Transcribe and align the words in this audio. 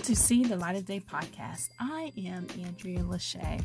Welcome 0.00 0.14
to 0.14 0.22
See 0.22 0.44
the 0.44 0.56
Light 0.56 0.76
of 0.76 0.86
Day 0.86 0.98
podcast. 0.98 1.68
I 1.78 2.10
am 2.16 2.46
Andrea 2.64 3.00
Lachey. 3.00 3.60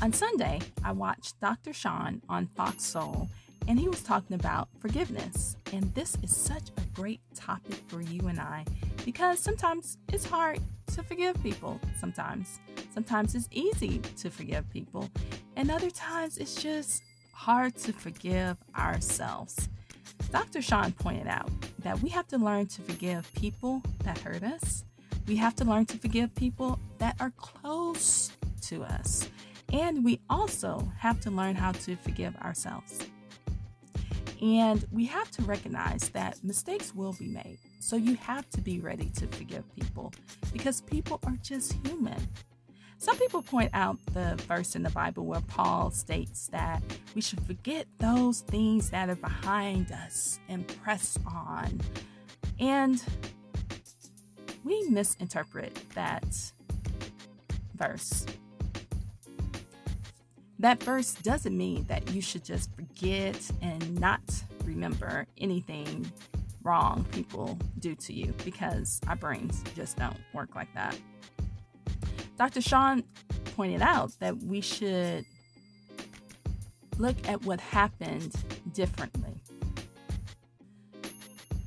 On 0.00 0.10
Sunday, 0.10 0.58
I 0.82 0.92
watched 0.92 1.38
Dr. 1.38 1.74
Sean 1.74 2.22
on 2.30 2.46
Fox 2.56 2.82
Soul, 2.82 3.28
and 3.68 3.78
he 3.78 3.90
was 3.90 4.02
talking 4.02 4.34
about 4.34 4.70
forgiveness. 4.78 5.54
And 5.70 5.94
this 5.94 6.16
is 6.22 6.34
such 6.34 6.70
a 6.78 6.80
great 6.98 7.20
topic 7.34 7.74
for 7.88 8.00
you 8.00 8.26
and 8.26 8.40
I 8.40 8.64
because 9.04 9.38
sometimes 9.38 9.98
it's 10.10 10.24
hard 10.24 10.60
to 10.94 11.02
forgive 11.02 11.42
people. 11.42 11.78
Sometimes, 12.00 12.58
sometimes 12.94 13.34
it's 13.34 13.48
easy 13.50 13.98
to 14.16 14.30
forgive 14.30 14.70
people, 14.70 15.10
and 15.56 15.70
other 15.70 15.90
times 15.90 16.38
it's 16.38 16.54
just 16.54 17.02
hard 17.34 17.76
to 17.76 17.92
forgive 17.92 18.56
ourselves. 18.74 19.68
Dr. 20.30 20.62
Sean 20.62 20.92
pointed 20.92 21.26
out 21.26 21.50
that 21.80 22.00
we 22.00 22.08
have 22.08 22.28
to 22.28 22.38
learn 22.38 22.66
to 22.68 22.80
forgive 22.80 23.30
people 23.34 23.82
that 24.04 24.16
hurt 24.16 24.42
us. 24.42 24.84
We 25.26 25.36
have 25.36 25.54
to 25.56 25.64
learn 25.64 25.86
to 25.86 25.98
forgive 25.98 26.34
people 26.34 26.78
that 26.98 27.16
are 27.20 27.32
close 27.36 28.32
to 28.62 28.82
us. 28.84 29.28
And 29.72 30.04
we 30.04 30.20
also 30.28 30.92
have 30.98 31.20
to 31.20 31.30
learn 31.30 31.54
how 31.54 31.72
to 31.72 31.96
forgive 31.96 32.36
ourselves. 32.36 32.98
And 34.42 34.84
we 34.90 35.06
have 35.06 35.30
to 35.32 35.42
recognize 35.42 36.08
that 36.10 36.42
mistakes 36.42 36.94
will 36.94 37.12
be 37.12 37.28
made. 37.28 37.58
So 37.78 37.96
you 37.96 38.16
have 38.16 38.48
to 38.50 38.60
be 38.60 38.80
ready 38.80 39.10
to 39.16 39.26
forgive 39.28 39.64
people 39.76 40.12
because 40.52 40.80
people 40.80 41.20
are 41.24 41.38
just 41.42 41.74
human. 41.86 42.20
Some 42.98 43.16
people 43.18 43.42
point 43.42 43.70
out 43.72 43.98
the 44.12 44.40
verse 44.48 44.76
in 44.76 44.82
the 44.82 44.90
Bible 44.90 45.26
where 45.26 45.40
Paul 45.40 45.90
states 45.90 46.48
that 46.48 46.82
we 47.14 47.20
should 47.20 47.40
forget 47.40 47.86
those 47.98 48.42
things 48.42 48.90
that 48.90 49.08
are 49.08 49.16
behind 49.16 49.90
us 49.90 50.38
and 50.48 50.66
press 50.82 51.18
on. 51.26 51.80
And 52.60 53.02
we 54.64 54.88
misinterpret 54.88 55.78
that 55.94 56.52
verse. 57.74 58.26
That 60.58 60.82
verse 60.82 61.14
doesn't 61.14 61.56
mean 61.56 61.84
that 61.88 62.12
you 62.12 62.20
should 62.20 62.44
just 62.44 62.70
forget 62.76 63.50
and 63.60 63.98
not 64.00 64.22
remember 64.64 65.26
anything 65.38 66.10
wrong 66.62 67.04
people 67.10 67.58
do 67.80 67.96
to 67.96 68.12
you 68.12 68.32
because 68.44 69.00
our 69.08 69.16
brains 69.16 69.62
just 69.74 69.96
don't 69.96 70.16
work 70.32 70.54
like 70.54 70.72
that. 70.74 70.96
Dr. 72.38 72.60
Sean 72.60 73.02
pointed 73.56 73.82
out 73.82 74.12
that 74.20 74.36
we 74.38 74.60
should 74.60 75.24
look 76.98 77.16
at 77.28 77.42
what 77.44 77.60
happened 77.60 78.32
differently. 78.72 79.41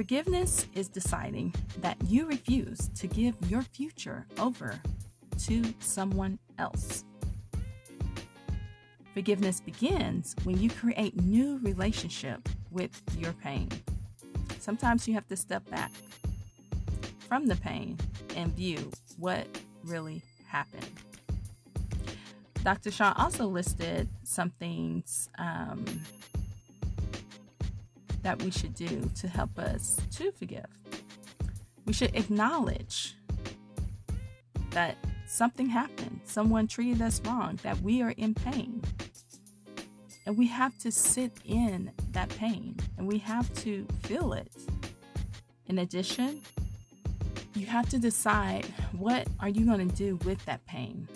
Forgiveness 0.00 0.66
is 0.74 0.88
deciding 0.88 1.52
that 1.82 1.94
you 2.06 2.26
refuse 2.26 2.88
to 2.94 3.06
give 3.06 3.34
your 3.50 3.60
future 3.60 4.26
over 4.38 4.80
to 5.40 5.74
someone 5.80 6.38
else. 6.58 7.04
Forgiveness 9.12 9.60
begins 9.60 10.34
when 10.44 10.58
you 10.58 10.70
create 10.70 11.20
new 11.20 11.58
relationship 11.58 12.48
with 12.70 12.98
your 13.18 13.34
pain. 13.34 13.68
Sometimes 14.58 15.06
you 15.06 15.12
have 15.12 15.28
to 15.28 15.36
step 15.36 15.68
back 15.68 15.92
from 17.28 17.44
the 17.44 17.56
pain 17.56 17.98
and 18.36 18.56
view 18.56 18.90
what 19.18 19.46
really 19.84 20.22
happened. 20.46 20.88
Dr. 22.64 22.90
Sean 22.90 23.12
also 23.18 23.46
listed 23.46 24.08
some 24.22 24.48
things 24.48 25.28
um, 25.38 25.84
that 28.22 28.42
we 28.42 28.50
should 28.50 28.74
do 28.74 29.10
to 29.16 29.28
help 29.28 29.58
us 29.58 29.96
to 30.12 30.32
forgive. 30.32 30.66
We 31.86 31.92
should 31.92 32.14
acknowledge 32.14 33.16
that 34.70 34.96
something 35.26 35.66
happened, 35.66 36.20
someone 36.24 36.66
treated 36.66 37.02
us 37.02 37.20
wrong, 37.24 37.58
that 37.62 37.80
we 37.80 38.02
are 38.02 38.14
in 38.16 38.34
pain. 38.34 38.82
And 40.26 40.36
we 40.36 40.46
have 40.48 40.78
to 40.78 40.92
sit 40.92 41.32
in 41.44 41.90
that 42.12 42.28
pain 42.30 42.76
and 42.98 43.06
we 43.06 43.18
have 43.18 43.52
to 43.62 43.86
feel 44.02 44.32
it. 44.32 44.52
In 45.66 45.78
addition, 45.78 46.42
you 47.54 47.66
have 47.66 47.88
to 47.90 47.98
decide 47.98 48.66
what 48.92 49.26
are 49.40 49.48
you 49.48 49.64
going 49.66 49.88
to 49.88 49.96
do 49.96 50.16
with 50.24 50.44
that 50.44 50.64
pain 50.66 51.08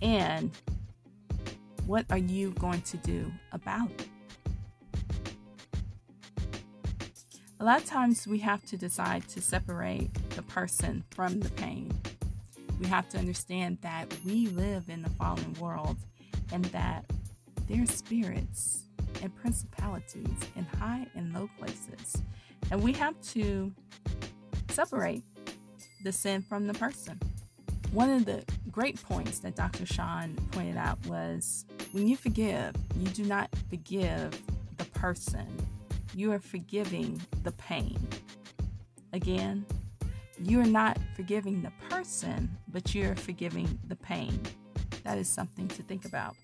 and 0.00 0.50
what 1.86 2.06
are 2.10 2.18
you 2.18 2.50
going 2.52 2.82
to 2.82 2.96
do 2.98 3.30
about 3.52 3.90
it 3.90 4.08
a 7.60 7.64
lot 7.64 7.80
of 7.80 7.86
times 7.86 8.26
we 8.26 8.38
have 8.38 8.64
to 8.66 8.76
decide 8.76 9.26
to 9.28 9.40
separate 9.40 10.12
the 10.30 10.42
person 10.42 11.04
from 11.10 11.40
the 11.40 11.50
pain 11.50 11.92
we 12.80 12.86
have 12.86 13.08
to 13.08 13.18
understand 13.18 13.78
that 13.82 14.06
we 14.24 14.46
live 14.48 14.88
in 14.88 15.02
the 15.02 15.10
fallen 15.10 15.52
world 15.54 15.96
and 16.52 16.64
that 16.66 17.04
there 17.68 17.82
are 17.82 17.86
spirits 17.86 18.84
and 19.22 19.34
principalities 19.34 20.38
in 20.56 20.64
high 20.78 21.06
and 21.14 21.32
low 21.34 21.48
places 21.58 22.22
and 22.70 22.82
we 22.82 22.92
have 22.92 23.20
to 23.22 23.72
separate 24.70 25.22
the 26.04 26.12
sin 26.12 26.42
from 26.42 26.66
the 26.66 26.74
person. 26.74 27.18
One 27.92 28.10
of 28.10 28.26
the 28.26 28.44
great 28.70 29.02
points 29.02 29.38
that 29.40 29.56
Dr. 29.56 29.86
Sean 29.86 30.34
pointed 30.52 30.76
out 30.76 31.04
was 31.06 31.64
when 31.92 32.06
you 32.06 32.16
forgive, 32.16 32.74
you 32.96 33.08
do 33.08 33.24
not 33.24 33.48
forgive 33.70 34.40
the 34.76 34.84
person, 34.84 35.46
you 36.18 36.32
are 36.32 36.40
forgiving 36.40 37.20
the 37.44 37.52
pain. 37.52 37.96
Again, 39.12 39.64
you 40.42 40.60
are 40.60 40.66
not 40.66 40.98
forgiving 41.14 41.62
the 41.62 41.72
person, 41.88 42.50
but 42.68 42.92
you're 42.92 43.14
forgiving 43.14 43.78
the 43.86 43.94
pain. 43.94 44.40
That 45.04 45.16
is 45.16 45.28
something 45.28 45.68
to 45.68 45.82
think 45.82 46.04
about. 46.04 46.34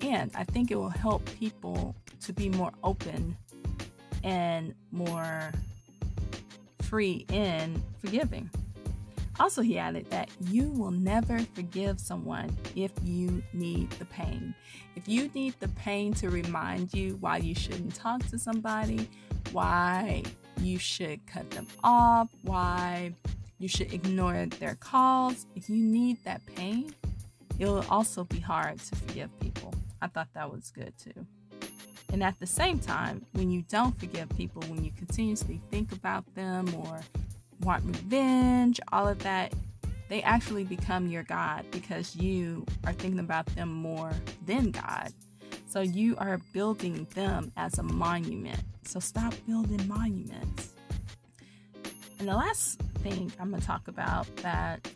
And 0.00 0.32
I 0.34 0.42
think 0.42 0.72
it 0.72 0.76
will 0.76 0.88
help 0.88 1.24
people 1.38 1.94
to 2.22 2.32
be 2.32 2.48
more 2.48 2.72
open 2.82 3.36
and 4.24 4.74
more 4.90 5.52
free 6.82 7.24
in 7.32 7.80
forgiving. 8.00 8.50
Also, 9.40 9.62
he 9.62 9.78
added 9.78 10.08
that 10.10 10.28
you 10.40 10.68
will 10.70 10.90
never 10.90 11.38
forgive 11.54 11.98
someone 11.98 12.54
if 12.76 12.92
you 13.02 13.42
need 13.52 13.90
the 13.92 14.04
pain. 14.04 14.54
If 14.94 15.08
you 15.08 15.30
need 15.34 15.54
the 15.58 15.68
pain 15.68 16.12
to 16.14 16.28
remind 16.28 16.92
you 16.92 17.16
why 17.20 17.38
you 17.38 17.54
shouldn't 17.54 17.94
talk 17.94 18.24
to 18.28 18.38
somebody, 18.38 19.08
why 19.52 20.22
you 20.60 20.78
should 20.78 21.26
cut 21.26 21.50
them 21.50 21.66
off, 21.82 22.28
why 22.42 23.14
you 23.58 23.68
should 23.68 23.92
ignore 23.92 24.46
their 24.58 24.74
calls, 24.76 25.46
if 25.56 25.68
you 25.70 25.76
need 25.76 26.22
that 26.24 26.44
pain, 26.54 26.94
it 27.58 27.66
will 27.66 27.84
also 27.88 28.24
be 28.24 28.38
hard 28.38 28.78
to 28.78 28.96
forgive 28.96 29.30
people. 29.40 29.72
I 30.00 30.08
thought 30.08 30.28
that 30.34 30.52
was 30.52 30.70
good 30.70 30.92
too. 30.98 31.26
And 32.12 32.22
at 32.22 32.38
the 32.38 32.46
same 32.46 32.78
time, 32.78 33.24
when 33.32 33.50
you 33.50 33.62
don't 33.68 33.98
forgive 33.98 34.28
people, 34.36 34.62
when 34.62 34.84
you 34.84 34.90
continuously 34.92 35.60
think 35.70 35.92
about 35.92 36.34
them 36.34 36.72
or 36.74 37.00
want 37.62 37.84
revenge, 37.84 38.80
all 38.92 39.08
of 39.08 39.18
that, 39.20 39.52
they 40.08 40.22
actually 40.22 40.64
become 40.64 41.08
your 41.08 41.22
God 41.22 41.64
because 41.70 42.14
you 42.16 42.66
are 42.84 42.92
thinking 42.92 43.20
about 43.20 43.46
them 43.54 43.72
more 43.72 44.12
than 44.44 44.70
God. 44.70 45.12
So 45.68 45.80
you 45.80 46.16
are 46.18 46.38
building 46.52 47.06
them 47.14 47.50
as 47.56 47.78
a 47.78 47.82
monument. 47.82 48.60
So 48.84 49.00
stop 49.00 49.32
building 49.46 49.88
monuments. 49.88 50.74
And 52.18 52.28
the 52.28 52.34
last 52.36 52.78
thing 53.02 53.32
I'm 53.40 53.50
going 53.50 53.60
to 53.60 53.66
talk 53.66 53.88
about 53.88 54.26
that 54.36 54.86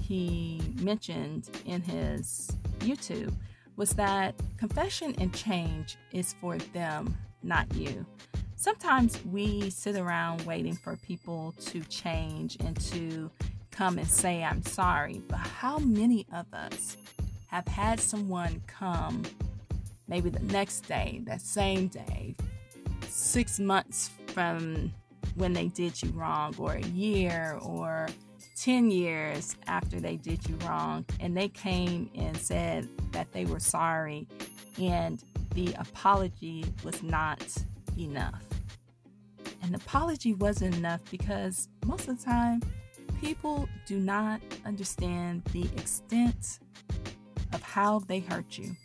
he 0.00 0.60
mentioned 0.80 1.48
in 1.64 1.80
his 1.82 2.50
YouTube 2.80 3.32
was 3.76 3.90
that 3.94 4.34
confession 4.56 5.14
and 5.18 5.34
change 5.34 5.96
is 6.12 6.34
for 6.34 6.58
them, 6.58 7.16
not 7.42 7.72
you. 7.74 8.04
Sometimes 8.56 9.22
we 9.26 9.68
sit 9.68 9.96
around 9.96 10.42
waiting 10.46 10.74
for 10.74 10.96
people 10.96 11.54
to 11.66 11.82
change 11.84 12.56
and 12.60 12.78
to 12.92 13.30
come 13.70 13.98
and 13.98 14.08
say, 14.08 14.42
I'm 14.42 14.64
sorry. 14.64 15.22
But 15.28 15.38
how 15.38 15.78
many 15.78 16.26
of 16.32 16.46
us 16.54 16.96
have 17.48 17.68
had 17.68 18.00
someone 18.00 18.62
come 18.66 19.22
maybe 20.08 20.30
the 20.30 20.42
next 20.52 20.88
day, 20.88 21.20
that 21.24 21.42
same 21.42 21.88
day, 21.88 22.34
six 23.08 23.60
months 23.60 24.10
from 24.28 24.92
when 25.34 25.52
they 25.52 25.68
did 25.68 26.02
you 26.02 26.10
wrong, 26.10 26.54
or 26.58 26.72
a 26.72 26.86
year, 26.86 27.58
or 27.62 28.08
10 28.56 28.90
years 28.90 29.54
after 29.66 30.00
they 30.00 30.16
did 30.16 30.48
you 30.48 30.56
wrong 30.66 31.04
and 31.20 31.36
they 31.36 31.48
came 31.48 32.10
and 32.14 32.34
said 32.38 32.88
that 33.12 33.30
they 33.32 33.44
were 33.44 33.60
sorry 33.60 34.26
and 34.80 35.22
the 35.54 35.74
apology 35.74 36.64
was 36.82 37.02
not 37.02 37.42
enough. 37.98 38.42
An 39.62 39.74
apology 39.74 40.34
wasn't 40.34 40.76
enough 40.76 41.00
because 41.10 41.68
most 41.84 42.08
of 42.08 42.18
the 42.18 42.24
time 42.24 42.62
people 43.20 43.68
do 43.86 43.98
not 43.98 44.40
understand 44.64 45.42
the 45.52 45.64
extent 45.76 46.60
of 47.52 47.62
how 47.62 48.00
they 48.00 48.20
hurt 48.20 48.58
you. 48.58 48.76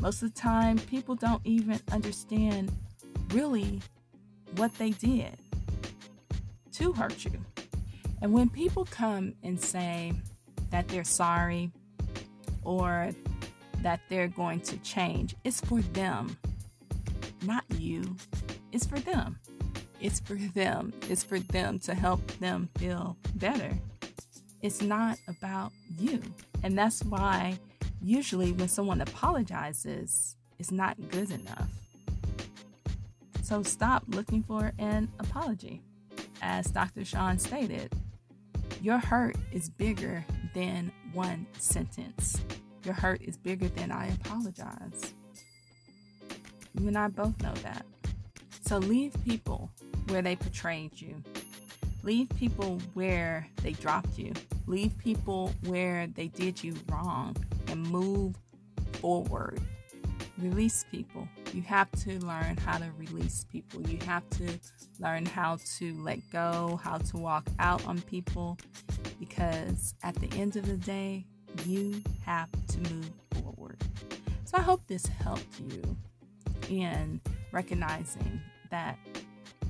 Most 0.00 0.22
of 0.22 0.32
the 0.32 0.40
time 0.40 0.78
people 0.78 1.14
don't 1.14 1.42
even 1.44 1.80
understand 1.92 2.72
really 3.32 3.80
what 4.56 4.76
they 4.78 4.90
did 4.90 5.36
to 6.72 6.92
hurt 6.92 7.24
you. 7.24 7.32
And 8.22 8.32
when 8.32 8.48
people 8.48 8.86
come 8.90 9.34
and 9.42 9.60
say 9.60 10.12
that 10.70 10.88
they're 10.88 11.04
sorry 11.04 11.70
or 12.62 13.10
that 13.82 14.00
they're 14.08 14.28
going 14.28 14.60
to 14.60 14.76
change, 14.78 15.34
it's 15.44 15.60
for 15.60 15.80
them, 15.80 16.36
not 17.42 17.64
you. 17.78 18.16
It's 18.72 18.86
for 18.86 18.98
them. 18.98 19.38
It's 20.00 20.20
for 20.20 20.34
them. 20.34 20.92
It's 21.08 21.22
for 21.22 21.38
them 21.38 21.78
to 21.80 21.94
help 21.94 22.26
them 22.38 22.68
feel 22.78 23.16
better. 23.34 23.72
It's 24.62 24.82
not 24.82 25.18
about 25.28 25.72
you. 25.98 26.22
And 26.62 26.76
that's 26.76 27.02
why 27.04 27.58
usually 28.02 28.52
when 28.52 28.68
someone 28.68 29.00
apologizes, 29.00 30.36
it's 30.58 30.70
not 30.70 30.96
good 31.10 31.30
enough. 31.30 31.70
So 33.42 33.62
stop 33.62 34.04
looking 34.08 34.42
for 34.42 34.72
an 34.78 35.10
apology. 35.18 35.82
As 36.42 36.66
Dr. 36.66 37.04
Sean 37.04 37.38
stated, 37.38 37.92
your 38.80 38.98
hurt 38.98 39.36
is 39.52 39.68
bigger 39.68 40.24
than 40.54 40.92
one 41.12 41.46
sentence. 41.58 42.40
Your 42.84 42.94
hurt 42.94 43.20
is 43.22 43.36
bigger 43.36 43.68
than 43.68 43.90
I 43.90 44.08
apologize. 44.08 45.14
You 46.78 46.88
and 46.88 46.98
I 46.98 47.08
both 47.08 47.40
know 47.42 47.54
that. 47.62 47.84
So 48.66 48.78
leave 48.78 49.12
people 49.24 49.70
where 50.08 50.22
they 50.22 50.36
betrayed 50.36 51.00
you. 51.00 51.22
Leave 52.02 52.28
people 52.30 52.80
where 52.94 53.46
they 53.62 53.72
dropped 53.72 54.18
you. 54.18 54.32
Leave 54.66 54.96
people 54.98 55.52
where 55.66 56.06
they 56.06 56.28
did 56.28 56.62
you 56.62 56.74
wrong 56.90 57.36
and 57.68 57.82
move 57.82 58.36
forward. 58.94 59.60
Release 60.38 60.84
people. 60.90 61.28
You 61.52 61.62
have 61.62 61.90
to 62.04 62.18
learn 62.24 62.56
how 62.56 62.78
to 62.78 62.90
release 62.96 63.44
people. 63.44 63.82
You 63.82 63.98
have 64.06 64.28
to 64.30 64.48
learn 64.98 65.26
how 65.26 65.58
to 65.78 65.94
let 66.02 66.18
go, 66.32 66.80
how 66.82 66.98
to 66.98 67.16
walk 67.18 67.46
out 67.58 67.84
on 67.86 68.00
people, 68.02 68.56
because 69.18 69.94
at 70.02 70.14
the 70.14 70.30
end 70.38 70.56
of 70.56 70.66
the 70.66 70.76
day, 70.76 71.26
you 71.66 72.02
have 72.24 72.48
to 72.68 72.78
move 72.94 73.10
forward. 73.42 73.76
So 74.44 74.56
I 74.56 74.62
hope 74.62 74.86
this 74.86 75.06
helped 75.06 75.60
you 75.60 75.96
in 76.68 77.20
recognizing 77.52 78.40
that 78.70 78.98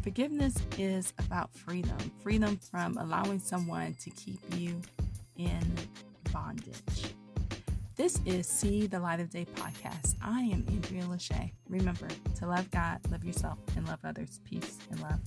forgiveness 0.03 0.55
is 0.79 1.13
about 1.19 1.55
freedom 1.55 1.97
freedom 2.23 2.57
from 2.59 2.97
allowing 2.99 3.39
someone 3.39 3.95
to 4.01 4.11
keep 4.11 4.41
you 4.57 4.81
in 5.37 5.61
bondage. 6.33 7.15
This 7.97 8.19
is 8.25 8.47
See 8.47 8.87
the 8.87 8.99
Light 8.99 9.21
of 9.21 9.31
Day 9.31 9.47
podcast. 9.55 10.15
I 10.23 10.41
am 10.41 10.65
Andrea 10.69 11.03
Lachey. 11.03 11.53
Remember 11.69 12.09
to 12.37 12.47
love 12.47 12.71
God, 12.71 12.99
love 13.11 13.25
yourself, 13.25 13.59
and 13.77 13.87
love 13.87 13.99
others. 14.05 14.41
Peace 14.45 14.79
and 14.91 15.01
love. 15.03 15.21